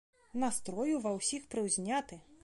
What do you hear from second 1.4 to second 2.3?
прыўзняты.